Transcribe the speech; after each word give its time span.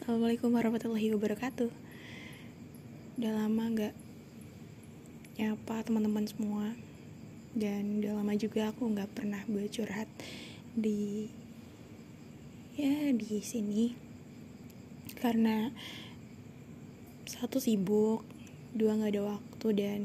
Assalamualaikum 0.00 0.56
warahmatullahi 0.56 1.12
wabarakatuh. 1.12 1.68
Udah 3.20 3.32
lama 3.36 3.64
gak 3.68 3.92
nyapa 5.36 5.84
teman-teman 5.84 6.24
semua. 6.24 6.72
Dan 7.52 8.00
udah 8.00 8.16
lama 8.16 8.32
juga 8.32 8.72
aku 8.72 8.88
gak 8.96 9.12
pernah 9.12 9.44
buat 9.44 9.68
curhat 9.68 10.08
di 10.72 11.28
ya 12.80 13.12
di 13.12 13.44
sini. 13.44 13.92
Karena 15.20 15.68
satu 17.28 17.60
sibuk, 17.60 18.24
dua 18.72 18.96
gak 18.96 19.12
ada 19.12 19.36
waktu 19.36 19.68
dan 19.76 20.00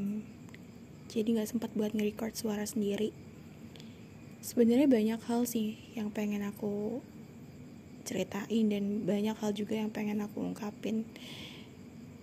jadi 1.08 1.40
gak 1.40 1.56
sempat 1.56 1.72
buat 1.72 1.96
nge-record 1.96 2.36
suara 2.36 2.68
sendiri. 2.68 3.16
Sebenarnya 4.44 4.92
banyak 4.92 5.24
hal 5.24 5.48
sih 5.48 5.80
yang 5.96 6.12
pengen 6.12 6.44
aku 6.44 7.00
ceritain 8.06 8.70
dan 8.70 9.04
banyak 9.04 9.34
hal 9.36 9.52
juga 9.52 9.76
yang 9.76 9.90
pengen 9.90 10.22
aku 10.22 10.46
ungkapin. 10.46 11.04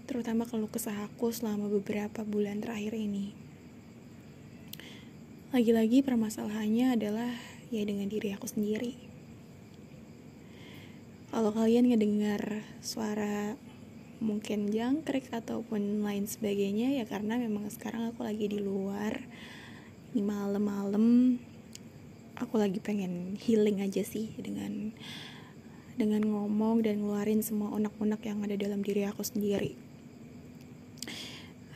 Terutama 0.06 0.46
kalau 0.46 0.70
kesah 0.70 1.10
aku 1.10 1.34
selama 1.34 1.66
beberapa 1.66 2.22
bulan 2.22 2.62
terakhir 2.62 2.94
ini. 2.94 3.34
Lagi-lagi 5.52 6.00
permasalahannya 6.00 6.96
adalah 6.96 7.28
ya 7.68 7.82
dengan 7.84 8.08
diri 8.08 8.32
aku 8.32 8.48
sendiri. 8.48 8.96
Kalau 11.28 11.52
kalian 11.52 11.90
ngedengar 11.90 12.62
suara 12.80 13.56
mungkin 14.22 14.70
jangkrik 14.70 15.34
ataupun 15.34 16.06
lain 16.06 16.30
sebagainya 16.30 17.02
ya 17.02 17.04
karena 17.10 17.42
memang 17.42 17.66
sekarang 17.74 18.14
aku 18.14 18.22
lagi 18.22 18.46
di 18.46 18.62
luar 18.62 19.18
ini 20.14 20.22
malam-malam 20.22 21.36
aku 22.38 22.54
lagi 22.60 22.78
pengen 22.78 23.34
healing 23.34 23.82
aja 23.82 24.06
sih 24.06 24.30
dengan 24.38 24.94
dengan 26.02 26.26
ngomong 26.26 26.82
dan 26.82 26.98
ngeluarin 26.98 27.46
semua 27.46 27.70
unek-unek 27.78 28.26
yang 28.26 28.42
ada 28.42 28.58
dalam 28.58 28.82
diri 28.82 29.06
aku 29.06 29.22
sendiri. 29.22 29.78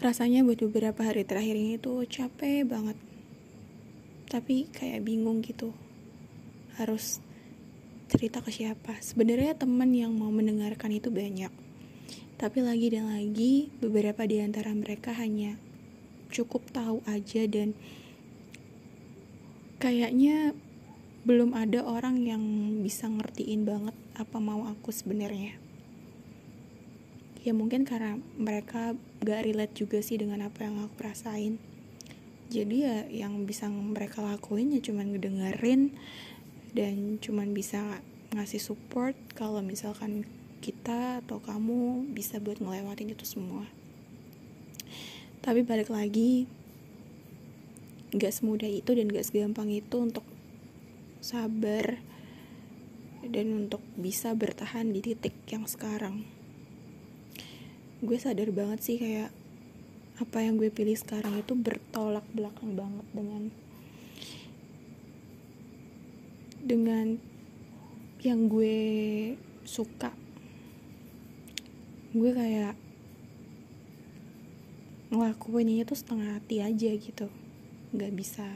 Rasanya 0.03 0.43
buat 0.43 0.59
beberapa 0.67 1.07
hari 1.07 1.23
terakhir 1.23 1.55
ini 1.55 1.79
tuh 1.79 2.03
capek 2.11 2.67
banget. 2.67 2.99
Tapi 4.27 4.67
kayak 4.75 5.07
bingung 5.07 5.47
gitu. 5.47 5.71
Harus 6.75 7.23
cerita 8.11 8.43
ke 8.43 8.51
siapa. 8.51 8.99
Sebenarnya 8.99 9.55
teman 9.55 9.95
yang 9.95 10.11
mau 10.11 10.35
mendengarkan 10.35 10.91
itu 10.91 11.15
banyak. 11.15 11.55
Tapi 12.35 12.59
lagi 12.67 12.91
dan 12.91 13.07
lagi 13.07 13.71
beberapa 13.79 14.27
di 14.27 14.43
antara 14.43 14.75
mereka 14.75 15.15
hanya 15.15 15.55
cukup 16.35 16.67
tahu 16.75 17.01
aja 17.07 17.47
dan 17.47 17.79
kayaknya 19.79 20.51
belum 21.23 21.55
ada 21.55 21.87
orang 21.87 22.23
yang 22.27 22.43
bisa 22.83 23.07
ngertiin 23.09 23.65
banget 23.65 23.97
apa 24.17 24.41
mau 24.41 24.65
aku 24.65 24.89
sebenarnya? 24.91 25.61
Ya 27.45 27.55
mungkin 27.55 27.87
karena 27.87 28.19
mereka 28.35 28.99
gak 29.23 29.47
relate 29.47 29.77
juga 29.79 30.03
sih 30.03 30.19
dengan 30.19 30.43
apa 30.43 30.67
yang 30.67 30.83
aku 30.83 30.99
rasain 30.99 31.63
jadi 32.47 32.77
ya 32.79 32.97
yang 33.11 33.43
bisa 33.43 33.67
mereka 33.67 34.23
lakuin 34.23 34.71
ya 34.71 34.79
cuman 34.79 35.15
ngedengerin 35.15 35.91
dan 36.79 37.19
cuman 37.19 37.51
bisa 37.51 37.83
ngasih 38.35 38.63
support 38.63 39.19
kalau 39.35 39.59
misalkan 39.65 40.23
kita 40.63 41.23
atau 41.27 41.43
kamu 41.43 42.07
bisa 42.15 42.39
buat 42.39 42.63
ngelewatin 42.63 43.15
itu 43.15 43.27
semua. 43.27 43.67
Tapi 45.43 45.63
balik 45.63 45.91
lagi 45.91 46.47
gak 48.15 48.35
semudah 48.35 48.71
itu 48.71 48.95
dan 48.95 49.11
gak 49.11 49.27
segampang 49.27 49.71
itu 49.71 49.97
untuk 49.99 50.23
sabar 51.19 51.99
dan 53.31 53.67
untuk 53.67 53.83
bisa 53.99 54.33
bertahan 54.33 54.91
di 54.91 55.03
titik 55.03 55.35
yang 55.51 55.67
sekarang. 55.67 56.27
Gue 58.01 58.21
sadar 58.21 58.53
banget 58.55 58.81
sih 58.83 58.97
kayak 59.01 59.35
apa 60.17 60.39
yang 60.41 60.57
gue 60.57 60.73
pilih 60.73 60.97
sekarang 60.97 61.37
itu 61.37 61.53
bertolak 61.53 62.25
belakang 62.33 62.73
banget 62.73 63.07
dengan 63.13 63.43
dengan 66.65 67.07
yang 68.25 68.49
gue 68.49 68.79
suka. 69.69 70.11
Gue 72.17 72.33
kayak 72.33 72.75
ngelakuinnya 75.13 75.85
itu 75.85 75.95
setengah 75.95 76.41
hati 76.41 76.65
aja 76.65 76.91
gitu. 76.97 77.29
Nggak 77.93 78.13
bisa 78.17 78.49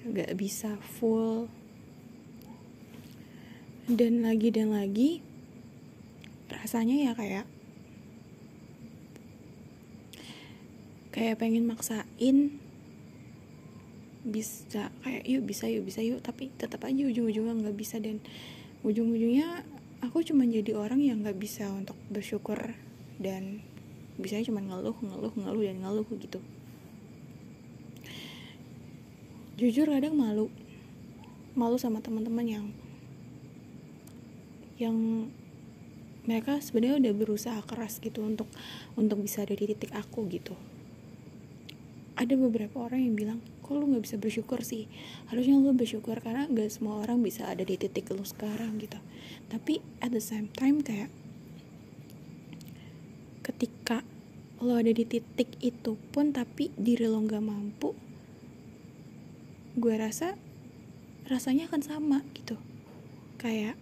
nggak 0.00 0.32
bisa 0.32 0.80
full 0.80 1.52
dan 3.90 4.22
lagi 4.22 4.54
dan 4.54 4.70
lagi 4.70 5.18
rasanya 6.46 7.10
ya 7.10 7.12
kayak 7.18 7.46
kayak 11.10 11.42
pengen 11.42 11.66
maksain 11.66 12.62
bisa 14.20 14.92
kayak 15.02 15.26
yuk 15.26 15.42
bisa 15.42 15.66
yuk 15.66 15.82
bisa 15.88 16.04
yuk 16.04 16.22
tapi 16.22 16.52
tetap 16.54 16.86
aja 16.86 17.02
ujung-ujungnya 17.02 17.66
nggak 17.66 17.76
bisa. 17.76 17.98
Dan 17.98 18.22
ujung-ujungnya 18.86 19.66
aku 20.04 20.22
cuma 20.22 20.46
jadi 20.46 20.76
orang 20.76 21.02
yang 21.02 21.24
nggak 21.24 21.40
bisa 21.40 21.66
untuk 21.72 21.96
bersyukur 22.12 22.76
dan 23.18 23.64
bisanya 24.20 24.52
cuma 24.52 24.60
ngeluh 24.62 24.94
ngeluh 25.02 25.34
ngeluh 25.34 25.62
dan 25.66 25.76
ngeluh 25.82 26.08
gitu. 26.20 26.40
Jujur 29.58 29.90
kadang 29.90 30.14
malu 30.14 30.46
malu 31.58 31.76
sama 31.76 31.98
teman-teman 31.98 32.46
yang 32.46 32.64
yang 34.80 35.28
mereka 36.24 36.60
sebenarnya 36.60 37.00
udah 37.00 37.14
berusaha 37.16 37.60
keras 37.64 38.00
gitu 38.00 38.24
untuk 38.24 38.48
untuk 38.96 39.20
bisa 39.20 39.44
ada 39.44 39.52
di 39.52 39.68
titik 39.68 39.92
aku 39.92 40.24
gitu. 40.28 40.56
Ada 42.16 42.36
beberapa 42.36 42.84
orang 42.84 43.00
yang 43.00 43.14
bilang 43.16 43.38
kok 43.64 43.76
lu 43.76 43.88
nggak 43.88 44.04
bisa 44.04 44.16
bersyukur 44.20 44.60
sih? 44.60 44.88
Harusnya 45.32 45.56
lu 45.56 45.72
bersyukur 45.72 46.20
karena 46.20 46.44
gak 46.50 46.68
semua 46.68 47.00
orang 47.00 47.24
bisa 47.24 47.48
ada 47.48 47.64
di 47.64 47.80
titik 47.80 48.12
lu 48.12 48.24
sekarang 48.24 48.76
gitu. 48.76 49.00
Tapi 49.48 49.80
at 50.04 50.12
the 50.12 50.20
same 50.20 50.52
time 50.52 50.84
kayak 50.84 51.08
ketika 53.40 54.04
lo 54.60 54.76
ada 54.76 54.92
di 54.92 55.08
titik 55.08 55.56
itu 55.64 55.96
pun 56.12 56.36
tapi 56.36 56.68
diri 56.76 57.08
lo 57.08 57.24
nggak 57.24 57.40
mampu 57.40 57.96
gue 59.80 59.94
rasa 59.96 60.36
rasanya 61.24 61.72
akan 61.72 61.80
sama 61.80 62.18
gitu. 62.36 62.60
Kayak 63.40 63.80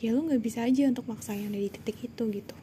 ya 0.00 0.16
lu 0.16 0.24
nggak 0.24 0.40
bisa 0.40 0.64
aja 0.64 0.88
untuk 0.88 1.04
maksain 1.04 1.52
dari 1.52 1.68
titik 1.68 2.00
itu 2.00 2.22
gitu. 2.32 2.56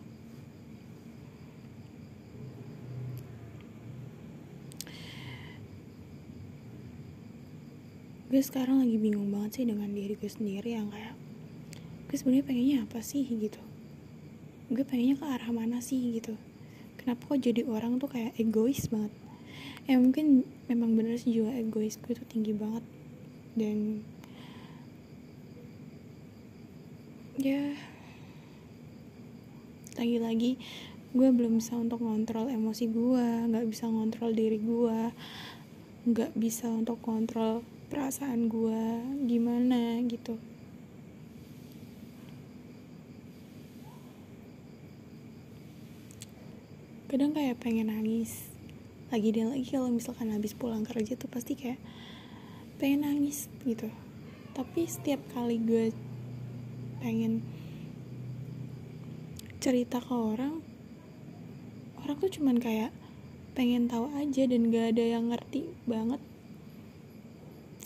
Gue 8.27 8.43
sekarang 8.43 8.83
lagi 8.83 8.99
bingung 8.99 9.31
banget 9.31 9.61
sih 9.61 9.65
dengan 9.69 9.87
diri 9.93 10.19
gue 10.19 10.27
sendiri 10.27 10.75
yang 10.75 10.91
kayak 10.91 11.15
gue 12.11 12.17
sebenarnya 12.19 12.43
pengennya 12.43 12.77
apa 12.83 12.99
sih? 12.99 13.23
gitu. 13.23 13.61
Gue 14.67 14.83
pengennya 14.83 15.15
ke 15.15 15.25
arah 15.29 15.51
mana 15.55 15.79
sih 15.79 15.95
gitu. 16.17 16.35
Kenapa 16.99 17.23
kok 17.23 17.39
jadi 17.39 17.63
orang 17.63 18.03
tuh 18.03 18.11
kayak 18.11 18.35
egois 18.35 18.91
banget? 18.91 19.15
Ya 19.87 19.95
mungkin 19.95 20.43
memang 20.67 20.99
bener 20.99 21.15
sih 21.15 21.39
jiwa 21.39 21.55
egois 21.55 21.95
gue 22.03 22.17
tuh 22.17 22.27
tinggi 22.27 22.51
banget. 22.51 22.83
Dan 23.55 24.03
ya. 27.37 27.77
Lagi-lagi 29.97 30.57
gue 31.13 31.29
belum 31.33 31.57
bisa 31.57 31.77
untuk 31.77 32.01
ngontrol 32.01 32.49
emosi 32.49 32.89
gue 32.89 33.27
nggak 33.49 33.65
bisa 33.71 33.89
ngontrol 33.89 34.35
diri 34.35 34.61
gue 34.61 34.99
nggak 36.07 36.35
bisa 36.37 36.69
untuk 36.69 37.01
kontrol 37.01 37.65
perasaan 37.89 38.51
gue 38.51 38.81
gimana 39.25 40.01
gitu. 40.05 40.37
Kadang 47.07 47.31
kayak 47.31 47.57
pengen 47.63 47.87
nangis 47.87 48.51
lagi 49.07 49.31
dan 49.31 49.55
lagi 49.55 49.63
kalau 49.71 49.87
misalkan 49.87 50.35
habis 50.35 50.51
pulang 50.51 50.83
kerja 50.83 51.15
tuh 51.15 51.31
pasti 51.31 51.55
kayak 51.55 51.79
pengen 52.77 53.07
nangis 53.07 53.47
gitu. 53.63 53.87
Tapi 54.51 54.83
setiap 54.83 55.23
kali 55.31 55.57
gue 55.63 55.95
pengen 57.03 57.45
cerita 59.57 59.99
ke 59.99 60.13
orang 60.13 60.63
orang 62.01 62.17
tuh 62.21 62.31
cuman 62.31 62.57
kayak 62.61 62.95
pengen 63.57 63.89
tahu 63.89 64.07
aja 64.15 64.45
dan 64.45 64.69
gak 64.69 64.95
ada 64.95 65.03
yang 65.17 65.33
ngerti 65.33 65.67
banget 65.89 66.21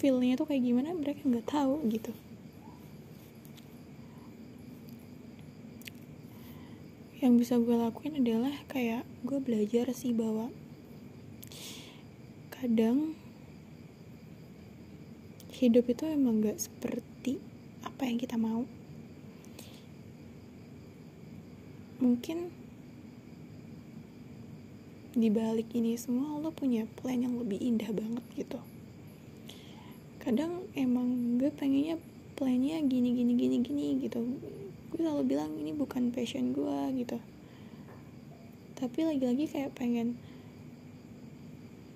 feelnya 0.02 0.34
tuh 0.34 0.50
kayak 0.50 0.66
gimana 0.66 0.98
mereka 0.98 1.22
nggak 1.30 1.46
tahu 1.46 1.78
gitu. 1.94 2.10
Yang 7.22 7.34
bisa 7.38 7.54
gue 7.62 7.78
lakuin 7.78 8.18
adalah 8.18 8.50
kayak 8.66 9.06
gue 9.22 9.38
belajar 9.38 9.94
sih 9.94 10.10
bahwa 10.10 10.50
kadang 12.50 13.14
hidup 15.54 15.86
itu 15.86 16.10
emang 16.10 16.42
gak 16.42 16.58
seperti 16.58 17.38
apa 17.86 18.10
yang 18.10 18.18
kita 18.18 18.42
mau 18.42 18.66
mungkin 22.02 22.50
di 25.12 25.30
balik 25.30 25.70
ini 25.78 25.94
semua 26.02 26.34
Allah 26.40 26.50
punya 26.50 26.90
plan 26.98 27.22
yang 27.22 27.38
lebih 27.38 27.62
indah 27.62 27.94
banget 27.94 28.26
gitu. 28.34 28.58
Kadang 30.18 30.66
emang 30.74 31.38
gue 31.38 31.54
pengennya 31.54 32.02
plannya 32.34 32.82
gini 32.90 33.14
gini 33.14 33.38
gini 33.38 33.58
gini 33.62 33.86
gitu. 34.02 34.18
Gue 34.90 34.98
selalu 34.98 35.24
bilang 35.30 35.54
ini 35.62 35.78
bukan 35.78 36.10
passion 36.10 36.58
gue 36.58 37.06
gitu. 37.06 37.22
Tapi 38.82 39.00
lagi-lagi 39.06 39.46
kayak 39.46 39.78
pengen 39.78 40.18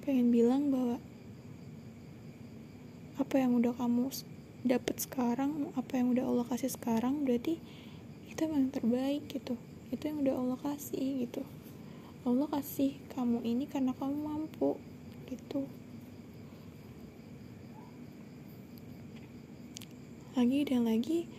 pengen 0.05 0.29
bilang 0.29 0.69
bahwa 0.69 1.01
apa 3.17 3.35
yang 3.41 3.57
udah 3.57 3.73
kamu 3.73 4.13
dapat 4.67 5.01
sekarang 5.01 5.73
apa 5.73 5.97
yang 5.97 6.13
udah 6.13 6.29
Allah 6.29 6.45
kasih 6.45 6.69
sekarang 6.69 7.25
berarti 7.25 7.57
itu 8.29 8.41
yang 8.43 8.69
terbaik 8.69 9.25
gitu 9.31 9.55
itu 9.95 10.11
yang 10.11 10.19
udah 10.27 10.35
Allah 10.35 10.59
kasih 10.59 11.23
gitu. 11.23 11.41
Allah 12.27 12.47
kasih 12.51 12.99
kamu 13.15 13.39
ini 13.47 13.63
karena 13.65 13.95
kamu 13.95 14.17
mampu 14.19 14.75
gitu. 15.31 15.63
Lagi 20.35 20.67
dan 20.67 20.83
lagi 20.83 21.31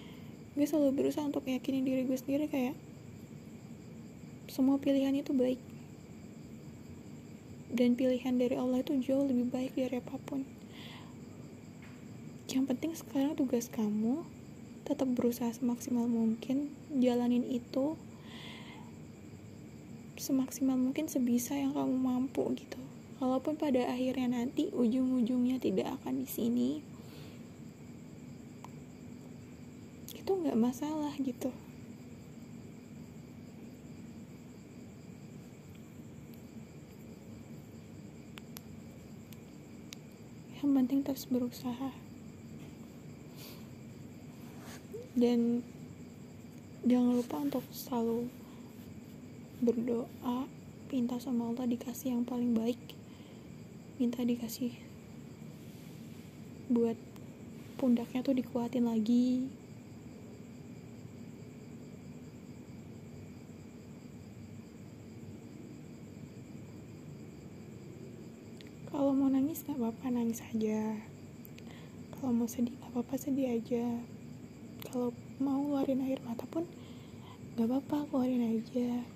gue 0.57 0.65
selalu 0.65 1.05
berusaha 1.05 1.29
untuk 1.29 1.45
yakinin 1.45 1.85
diri 1.85 2.09
gue 2.09 2.17
sendiri 2.17 2.49
kayak 2.49 2.73
semua 4.49 4.81
pilihan 4.81 5.13
itu 5.13 5.37
baik. 5.37 5.61
Dan 7.77 7.93
pilihan 7.93 8.41
dari 8.41 8.57
Allah 8.57 8.81
itu 8.81 8.97
jauh 9.05 9.29
lebih 9.29 9.53
baik 9.53 9.77
dari 9.77 10.01
apa 10.01 10.17
pun. 10.25 10.49
Yang 12.49 12.65
penting 12.73 12.93
sekarang 12.97 13.37
tugas 13.37 13.69
kamu 13.69 14.25
tetap 14.87 15.11
berusaha 15.13 15.51
semaksimal 15.51 16.07
mungkin 16.07 16.71
jalanin 16.95 17.43
itu 17.43 17.99
semaksimal 20.27 20.75
mungkin 20.75 21.07
sebisa 21.07 21.55
yang 21.55 21.71
kamu 21.71 21.95
mampu 21.95 22.43
gitu. 22.59 22.83
Walaupun 23.23 23.55
pada 23.55 23.87
akhirnya 23.87 24.43
nanti 24.43 24.75
ujung-ujungnya 24.75 25.63
tidak 25.63 25.95
akan 26.03 26.27
di 26.27 26.29
sini 26.29 26.71
itu 30.11 30.35
nggak 30.35 30.59
masalah 30.59 31.15
gitu. 31.23 31.55
Yang 40.59 40.71
penting 40.75 41.01
terus 41.07 41.25
berusaha. 41.31 41.95
Dan 45.15 45.63
jangan 46.83 47.23
lupa 47.23 47.39
untuk 47.39 47.63
selalu 47.71 48.27
berdoa 49.57 50.45
minta 50.93 51.17
sama 51.17 51.49
Allah 51.49 51.65
dikasih 51.65 52.13
yang 52.13 52.29
paling 52.29 52.53
baik. 52.53 52.79
Minta 53.97 54.21
dikasih 54.21 54.77
buat 56.69 56.99
pundaknya 57.81 58.21
tuh 58.21 58.37
dikuatin 58.37 58.85
lagi. 58.85 59.49
Kalau 68.93 69.13
mau 69.17 69.33
nangis 69.33 69.65
nggak 69.65 69.81
apa-apa 69.81 70.07
nangis 70.13 70.45
aja. 70.53 71.01
Kalau 72.13 72.33
mau 72.37 72.45
sedih 72.45 72.77
nggak 72.77 72.93
apa-apa 72.93 73.15
sedih 73.17 73.57
aja. 73.57 74.05
Kalau 74.85 75.17
mau 75.41 75.65
ngeluarin 75.65 76.05
air 76.05 76.21
mata 76.29 76.45
pun 76.45 76.69
nggak 77.57 77.73
apa-apa 77.73 78.05
keluarin 78.13 78.45
aja 78.45 79.16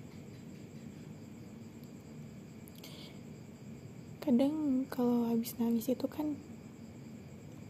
kadang 4.21 4.85
kalau 4.85 5.25
habis 5.25 5.57
nangis 5.57 5.89
itu 5.89 6.05
kan 6.05 6.37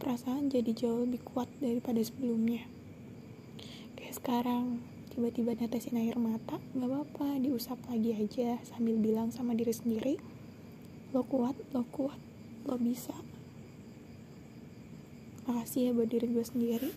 perasaan 0.04 0.52
jadi 0.52 0.76
jauh 0.76 1.08
lebih 1.08 1.24
kuat 1.24 1.48
daripada 1.64 2.04
sebelumnya. 2.04 2.68
Kayak 3.96 4.20
sekarang 4.20 4.84
tiba-tiba 5.16 5.56
netesin 5.56 5.96
air 5.96 6.20
mata 6.20 6.60
nggak 6.76 6.92
apa-apa 6.92 7.40
diusap 7.40 7.80
lagi 7.88 8.12
aja 8.20 8.60
sambil 8.68 9.00
bilang 9.00 9.32
sama 9.32 9.52
diri 9.56 9.76
sendiri 9.76 10.16
lo 11.12 11.24
kuat 11.24 11.56
lo 11.72 11.88
kuat 11.88 12.20
lo 12.68 12.76
bisa. 12.76 13.16
Makasih 15.48 15.88
ya 15.88 15.92
buat 15.96 16.12
diri 16.12 16.28
gue 16.36 16.44
sendiri. 16.44 16.92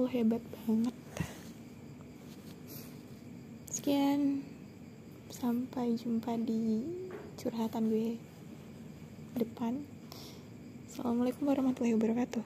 Lo 0.00 0.08
hebat 0.08 0.40
banget. 0.64 0.96
Sekian. 3.68 4.40
Sampai 5.28 5.98
jumpa 5.98 6.40
di 6.40 6.86
curhatan 7.38 7.92
gue 7.92 8.18
depan. 9.38 9.82
Assalamualaikum 10.90 11.46
warahmatullahi 11.46 11.94
wabarakatuh 11.94 12.42